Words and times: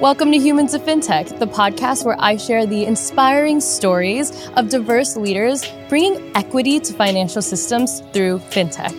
Welcome 0.00 0.32
to 0.32 0.38
Humans 0.38 0.72
of 0.72 0.80
FinTech, 0.80 1.40
the 1.40 1.46
podcast 1.46 2.06
where 2.06 2.16
I 2.18 2.38
share 2.38 2.64
the 2.64 2.86
inspiring 2.86 3.60
stories 3.60 4.48
of 4.56 4.70
diverse 4.70 5.14
leaders 5.14 5.62
bringing 5.90 6.34
equity 6.34 6.80
to 6.80 6.94
financial 6.94 7.42
systems 7.42 8.00
through 8.14 8.38
FinTech. 8.38 8.94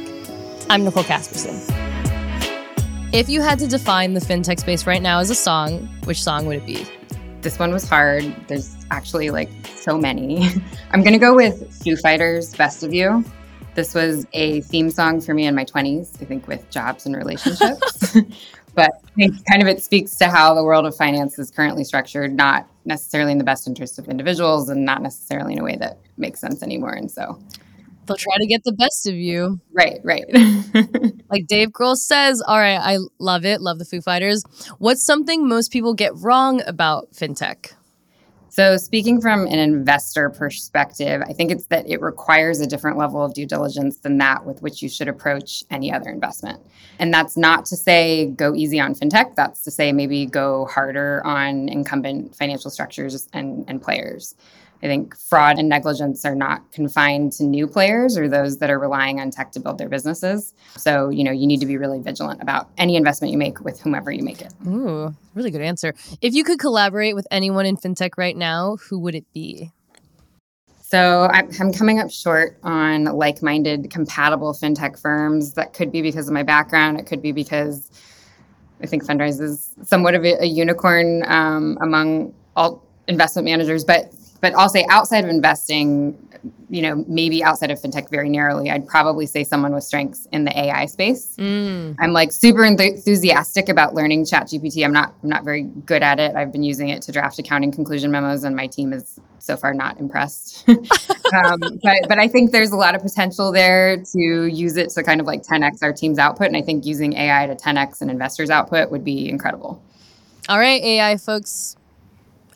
I'm 0.70 0.84
Nicole 0.84 1.02
Casperson. 1.02 1.58
If 3.12 3.30
you 3.30 3.42
had 3.42 3.58
to 3.58 3.68
define 3.68 4.14
the 4.14 4.20
FinTech 4.20 4.60
space 4.60 4.86
right 4.86 5.02
now 5.02 5.18
as 5.18 5.32
a 5.32 5.36
song, 5.36 5.90
which 6.04 6.22
song 6.22 6.46
would 6.46 6.58
it 6.58 6.68
be? 6.68 6.86
This 7.42 7.58
one 7.58 7.74
was 7.74 7.90
hard. 7.90 8.24
There's 8.48 8.76
actually 8.92 9.32
like 9.32 9.50
so 9.74 9.98
many. 9.98 10.50
I'm 10.92 11.02
going 11.02 11.14
to 11.14 11.20
go 11.20 11.34
with 11.34 11.74
Foo 11.84 11.96
Fighters' 11.96 12.54
Best 12.54 12.84
of 12.84 12.94
You. 12.94 13.26
This 13.74 13.96
was 13.96 14.28
a 14.34 14.62
theme 14.62 14.92
song 14.92 15.20
for 15.20 15.34
me 15.34 15.48
in 15.48 15.56
my 15.56 15.66
20s, 15.66 16.22
I 16.22 16.26
think, 16.26 16.48
with 16.48 16.70
jobs 16.70 17.08
and 17.08 17.16
relationships. 17.16 18.16
but 18.74 18.92
I 19.06 19.12
think 19.16 19.36
kind 19.50 19.62
of 19.62 19.68
it 19.68 19.84
speaks 19.84 20.16
to 20.18 20.28
how 20.28 20.54
the 20.54 20.64
world 20.64 20.86
of 20.86 20.96
finance 20.96 21.38
is 21.38 21.52
currently 21.52 21.84
structured, 21.84 22.34
not 22.34 22.68
necessarily 22.86 23.32
in 23.32 23.38
the 23.38 23.44
best 23.44 23.68
interest 23.68 24.00
of 24.00 24.08
individuals 24.08 24.70
and 24.70 24.86
not 24.86 25.02
necessarily 25.02 25.54
in 25.54 25.60
a 25.60 25.64
way 25.64 25.76
that 25.78 26.00
makes 26.18 26.40
sense 26.40 26.64
anymore. 26.64 26.94
And 26.94 27.12
so 27.12 27.40
they'll 28.06 28.18
try 28.18 28.36
to 28.38 28.48
get 28.48 28.64
the 28.64 28.72
best 28.74 29.08
of 29.08 29.16
you. 29.16 29.60
Right, 29.74 30.00
right. 30.04 30.26
like 31.30 31.48
Dave 31.48 31.70
Grohl 31.70 31.96
says, 31.96 32.42
all 32.46 32.58
right, 32.58 32.80
I 32.80 32.98
love 33.20 33.46
it, 33.46 33.62
love 33.62 33.80
the 33.80 33.86
Foo 33.86 34.02
Fighters. 34.02 34.44
What's 34.80 35.06
something 35.06 35.48
most 35.48 35.72
people 35.72 35.94
get 35.94 36.16
wrong 36.16 36.62
about 36.66 37.12
fintech? 37.12 37.74
So, 38.52 38.76
speaking 38.76 39.22
from 39.22 39.48
an 39.48 39.60
investor 39.60 40.30
perspective, 40.30 41.22
I 41.26 41.32
think 41.32 41.52
it's 41.52 41.68
that 41.68 41.88
it 41.88 42.02
requires 42.02 42.60
a 42.60 42.68
different 42.68 42.98
level 42.98 43.24
of 43.24 43.34
due 43.34 43.46
diligence 43.46 44.00
than 44.00 44.18
that 44.18 44.46
with 44.46 44.62
which 44.62 44.82
you 44.82 44.90
should 44.90 45.08
approach 45.08 45.64
any 45.72 45.90
other 45.90 46.10
investment. 46.10 46.60
And 47.00 47.14
that's 47.14 47.38
not 47.38 47.64
to 47.68 47.78
say 47.78 48.28
go 48.32 48.54
easy 48.54 48.78
on 48.78 48.94
fintech, 48.94 49.36
that's 49.36 49.64
to 49.64 49.72
say 49.72 49.94
maybe 49.94 50.26
go 50.26 50.66
harder 50.66 51.26
on 51.26 51.70
incumbent 51.70 52.36
financial 52.36 52.70
structures 52.70 53.30
and, 53.32 53.64
and 53.70 53.82
players. 53.82 54.36
I 54.84 54.88
think 54.88 55.16
fraud 55.16 55.60
and 55.60 55.70
negligence 55.70 56.26
are 56.26 56.34
not 56.34 56.72
confined 56.72 57.34
to 57.34 57.44
new 57.44 57.68
players 57.68 58.18
or 58.18 58.28
those 58.28 58.58
that 58.58 58.70
are 58.70 58.80
relying 58.80 59.20
on 59.20 59.30
tech 59.30 59.52
to 59.52 59.60
build 59.60 59.78
their 59.78 59.90
businesses. 59.90 60.54
So, 60.76 61.10
you 61.10 61.24
know, 61.24 61.32
you 61.32 61.46
need 61.46 61.60
to 61.60 61.68
be 61.68 61.78
really 61.78 62.00
vigilant 62.00 62.42
about 62.42 62.70
any 62.78 62.96
investment 62.96 63.32
you 63.32 63.38
make 63.38 63.62
with 63.62 63.80
whomever 63.80 64.12
you 64.12 64.24
make 64.24 64.42
it. 64.42 64.54
Ooh, 64.68 65.16
really 65.36 65.52
good 65.52 65.62
answer. 65.62 65.94
If 66.22 66.34
you 66.34 66.44
could 66.44 66.58
collaborate 66.58 67.16
with 67.16 67.28
anyone 67.30 67.66
in 67.66 67.78
fintech 67.78 68.12
right 68.18 68.36
now, 68.36 68.78
who 68.90 68.98
would 69.00 69.14
it 69.14 69.26
be? 69.34 69.72
So 70.82 71.30
I'm 71.32 71.72
coming 71.72 72.00
up 72.00 72.12
short 72.12 72.58
on 72.64 73.06
like-minded, 73.06 73.90
compatible 73.92 74.54
fintech 74.54 75.00
firms. 75.00 75.54
That 75.54 75.74
could 75.74 75.90
be 75.90 76.02
because 76.02 76.28
of 76.28 76.34
my 76.34 76.44
background. 76.44 77.00
It 77.00 77.06
could 77.06 77.22
be 77.22 77.32
because 77.32 77.90
I 78.82 78.88
think 78.88 79.06
Fundrise 79.06 79.40
is 79.40 79.74
somewhat 79.84 80.16
of 80.16 80.26
a, 80.26 80.42
a 80.42 80.46
unicorn 80.46 81.24
um, 81.28 81.78
among 81.82 82.34
all 82.58 82.86
investment 83.08 83.46
managers. 83.46 83.86
But 83.86 84.12
but 84.42 84.56
I'll 84.56 84.70
say 84.70 84.86
outside 84.90 85.24
of 85.24 85.30
investing, 85.30 86.18
you 86.70 86.82
know, 86.82 87.06
maybe 87.08 87.44
outside 87.44 87.70
of 87.70 87.80
fintech 87.80 88.10
very 88.10 88.28
narrowly, 88.28 88.72
I'd 88.72 88.88
probably 88.88 89.28
say 89.28 89.44
someone 89.44 89.74
with 89.74 89.84
strengths 89.84 90.28
in 90.32 90.46
the 90.46 90.60
AI 90.60 90.88
space. 90.88 91.36
Mm. 91.38 91.96
I'm 92.00 92.12
like 92.12 92.32
super 92.32 92.66
enthusiastic 92.66 93.70
about 93.70 93.94
learning 93.94 94.26
ChatGPT. 94.26 94.84
I'm 94.84 94.92
not 94.92 95.14
I'm 95.22 95.30
not 95.30 95.44
very 95.44 95.64
good 95.64 96.02
at 96.02 96.20
it. 96.20 96.36
I've 96.36 96.52
been 96.52 96.64
using 96.64 96.90
it 96.90 97.04
to 97.04 97.12
draft 97.12 97.38
accounting 97.38 97.72
conclusion 97.72 98.10
memos, 98.10 98.44
and 98.44 98.56
my 98.56 98.66
team 98.66 98.94
is 98.94 99.20
so 99.38 99.56
far 99.56 99.76
not 99.76 100.00
impressed. 100.00 100.68
um, 100.70 101.60
but 101.84 101.96
but 102.08 102.18
I 102.18 102.28
think 102.28 102.52
there's 102.52 102.72
a 102.72 102.78
lot 102.78 102.96
of 102.96 103.04
potential 103.04 103.52
there 103.52 103.98
to 103.98 104.48
use 104.48 104.76
it 104.76 104.90
to 104.92 105.04
kind 105.04 105.22
of 105.22 105.28
like 105.28 105.44
10x 105.44 105.84
our 105.84 105.94
team's 105.94 106.18
output, 106.18 106.48
and 106.48 106.58
I 106.58 106.64
think 106.64 106.86
using 106.86 107.14
AI 107.14 107.46
to 107.46 107.56
10x 107.56 108.02
an 108.02 108.10
investor's 108.10 108.50
output 108.50 108.90
would 108.90 109.04
be 109.04 109.30
incredible. 109.30 109.84
All 110.50 110.58
right, 110.58 110.82
AI 110.82 111.18
folks, 111.18 111.78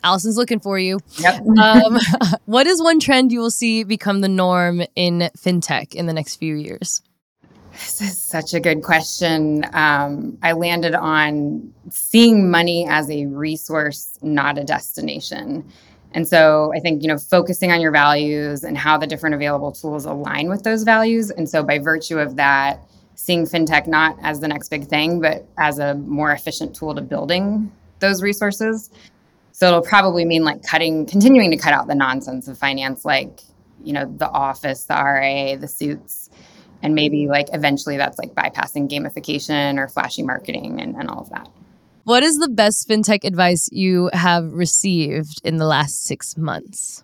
Alison's 0.06 0.36
looking 0.36 0.60
for 0.60 0.78
you. 0.78 1.00
Yep. 1.18 1.42
um, 1.62 1.98
what 2.46 2.66
is 2.66 2.80
one 2.80 3.00
trend 3.00 3.32
you 3.32 3.40
will 3.40 3.50
see 3.50 3.82
become 3.82 4.20
the 4.20 4.28
norm 4.28 4.82
in 4.94 5.30
fintech 5.36 5.94
in 5.94 6.06
the 6.06 6.12
next 6.12 6.36
few 6.36 6.54
years? 6.54 7.02
This 7.72 8.00
is 8.00 8.18
such 8.18 8.54
a 8.54 8.60
good 8.60 8.82
question. 8.82 9.64
Um, 9.74 10.38
I 10.42 10.52
landed 10.52 10.94
on 10.94 11.72
seeing 11.90 12.50
money 12.50 12.86
as 12.88 13.10
a 13.10 13.26
resource, 13.26 14.18
not 14.22 14.56
a 14.56 14.64
destination. 14.64 15.70
And 16.12 16.26
so 16.26 16.72
I 16.74 16.80
think, 16.80 17.02
you 17.02 17.08
know, 17.08 17.18
focusing 17.18 17.72
on 17.72 17.80
your 17.80 17.90
values 17.90 18.64
and 18.64 18.78
how 18.78 18.96
the 18.96 19.06
different 19.06 19.34
available 19.34 19.72
tools 19.72 20.06
align 20.06 20.48
with 20.48 20.62
those 20.62 20.84
values. 20.84 21.30
And 21.30 21.48
so 21.48 21.62
by 21.62 21.78
virtue 21.78 22.18
of 22.18 22.36
that, 22.36 22.80
seeing 23.16 23.44
fintech 23.44 23.86
not 23.86 24.16
as 24.22 24.40
the 24.40 24.48
next 24.48 24.68
big 24.68 24.86
thing, 24.86 25.20
but 25.20 25.46
as 25.58 25.78
a 25.78 25.94
more 25.96 26.32
efficient 26.32 26.74
tool 26.74 26.94
to 26.94 27.02
building 27.02 27.70
those 27.98 28.22
resources. 28.22 28.90
So 29.56 29.68
it'll 29.68 29.80
probably 29.80 30.26
mean 30.26 30.44
like 30.44 30.62
cutting, 30.62 31.06
continuing 31.06 31.50
to 31.50 31.56
cut 31.56 31.72
out 31.72 31.86
the 31.86 31.94
nonsense 31.94 32.46
of 32.46 32.58
finance, 32.58 33.06
like, 33.06 33.40
you 33.82 33.94
know, 33.94 34.04
the 34.04 34.28
office, 34.28 34.84
the 34.84 34.92
RA, 34.92 35.56
the 35.56 35.66
suits. 35.66 36.28
And 36.82 36.94
maybe 36.94 37.26
like 37.26 37.46
eventually 37.54 37.96
that's 37.96 38.18
like 38.18 38.34
bypassing 38.34 38.90
gamification 38.90 39.78
or 39.78 39.88
flashy 39.88 40.22
marketing 40.22 40.78
and, 40.78 40.94
and 40.94 41.08
all 41.08 41.22
of 41.22 41.30
that. 41.30 41.48
What 42.04 42.22
is 42.22 42.36
the 42.36 42.50
best 42.50 42.86
fintech 42.86 43.24
advice 43.24 43.70
you 43.72 44.10
have 44.12 44.52
received 44.52 45.40
in 45.42 45.56
the 45.56 45.64
last 45.64 46.04
six 46.04 46.36
months? 46.36 47.02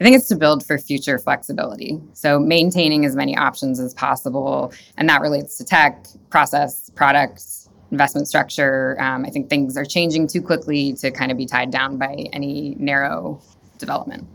I 0.00 0.04
think 0.04 0.14
it's 0.14 0.28
to 0.28 0.36
build 0.36 0.64
for 0.64 0.78
future 0.78 1.18
flexibility. 1.18 2.00
So 2.12 2.38
maintaining 2.38 3.04
as 3.04 3.16
many 3.16 3.36
options 3.36 3.80
as 3.80 3.94
possible. 3.94 4.72
And 4.96 5.08
that 5.08 5.22
relates 5.22 5.58
to 5.58 5.64
tech, 5.64 6.06
process, 6.30 6.88
products, 6.94 7.59
investment 7.90 8.28
structure. 8.28 8.96
Um, 9.00 9.24
I 9.24 9.30
think 9.30 9.48
things 9.48 9.76
are 9.76 9.84
changing 9.84 10.28
too 10.28 10.42
quickly 10.42 10.92
to 10.94 11.10
kind 11.10 11.30
of 11.32 11.38
be 11.38 11.46
tied 11.46 11.70
down 11.70 11.98
by 11.98 12.26
any 12.32 12.76
narrow 12.78 13.40
development. 13.78 14.26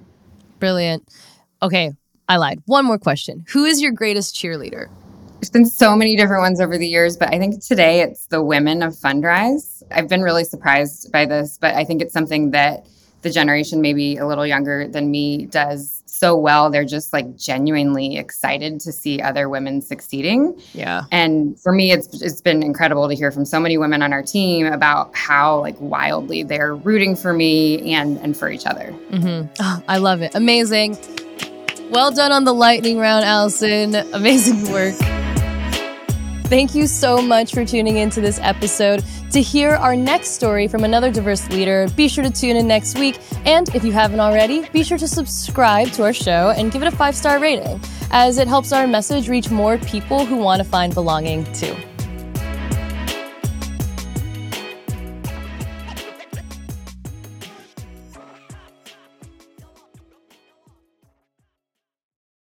Brilliant. 0.60 1.08
Okay, 1.62 1.92
I 2.28 2.38
lied. 2.38 2.62
One 2.66 2.86
more 2.86 2.98
question. 2.98 3.46
Who 3.50 3.66
is 3.66 3.82
your 3.82 3.92
greatest 3.92 4.36
cheerleader? 4.36 4.90
There's 5.40 5.50
been 5.50 5.66
so 5.66 5.96
many 5.96 6.16
different 6.16 6.42
ones 6.42 6.60
over 6.60 6.78
the 6.78 6.88
years, 6.88 7.18
but 7.18 7.34
I 7.34 7.38
think 7.38 7.64
today 7.64 8.02
it's 8.02 8.28
the 8.28 8.44
women 8.44 8.82
of 8.82 8.94
Fundrise. 8.94 9.84
I've 9.92 10.08
been 10.08 10.22
really 10.22 10.44
surprised 10.44 11.12
by 11.12 11.26
this, 11.26 11.58
but 11.60 11.76
I 11.76 11.84
think 11.84 12.02
it's 12.02 12.14
something 12.14 12.52
that 12.52 12.88
the 13.26 13.32
generation 13.32 13.82
maybe 13.82 14.18
a 14.18 14.28
little 14.28 14.46
younger 14.46 14.88
than 14.88 15.10
me 15.10 15.48
does 15.48 16.04
so 16.06 16.38
well. 16.38 16.70
They're 16.70 16.86
just 16.86 17.12
like 17.12 17.36
genuinely 17.36 18.18
excited 18.18 18.80
to 18.82 18.92
see 18.92 19.20
other 19.20 19.50
women 19.50 19.82
succeeding. 19.82 20.62
Yeah. 20.74 21.06
And 21.12 21.60
for 21.60 21.74
me, 21.74 21.92
it's 21.92 22.22
it's 22.22 22.40
been 22.40 22.62
incredible 22.62 23.10
to 23.10 23.16
hear 23.16 23.32
from 23.32 23.44
so 23.44 23.60
many 23.60 23.80
women 23.80 24.04
on 24.04 24.14
our 24.14 24.22
team 24.22 24.68
about 24.68 25.14
how 25.16 25.60
like 25.60 25.76
wildly 25.80 26.44
they're 26.44 26.76
rooting 26.76 27.16
for 27.16 27.34
me 27.34 27.94
and 27.94 28.18
and 28.20 28.38
for 28.38 28.50
each 28.50 28.68
other. 28.68 28.94
Mm-hmm. 29.10 29.52
Oh, 29.60 29.84
I 29.88 29.98
love 29.98 30.22
it. 30.22 30.36
Amazing. 30.36 30.98
Well 31.90 32.12
done 32.12 32.32
on 32.32 32.44
the 32.44 32.54
lightning 32.54 33.00
round, 33.00 33.26
Alison. 33.26 33.96
Amazing 33.96 34.72
work. 34.72 35.15
Thank 36.46 36.76
you 36.76 36.86
so 36.86 37.24
much 37.24 37.54
for 37.54 37.66
tuning 37.66 37.98
into 37.98 38.22
this 38.22 38.40
episode. 38.40 39.04
To 39.32 39.42
hear 39.42 39.72
our 39.72 39.96
next 39.96 40.30
story 40.30 40.68
from 40.68 40.84
another 40.84 41.12
diverse 41.12 41.50
leader, 41.50 41.88
be 41.96 42.08
sure 42.08 42.24
to 42.24 42.30
tune 42.30 42.56
in 42.56 42.68
next 42.68 43.00
week. 43.00 43.20
And 43.46 43.68
if 43.74 43.84
you 43.84 43.92
haven't 43.92 44.20
already, 44.20 44.70
be 44.70 44.84
sure 44.84 45.00
to 45.00 45.08
subscribe 45.08 45.92
to 45.94 46.04
our 46.04 46.14
show 46.14 46.54
and 46.56 46.72
give 46.72 46.84
it 46.84 46.88
a 46.88 46.96
five 46.96 47.16
star 47.16 47.40
rating, 47.40 47.82
as 48.12 48.38
it 48.38 48.48
helps 48.48 48.72
our 48.72 48.86
message 48.86 49.28
reach 49.28 49.50
more 49.50 49.80
people 49.80 50.24
who 50.24 50.38
want 50.38 50.62
to 50.62 50.70
find 50.70 50.94
belonging 50.94 51.52
too. 51.54 51.76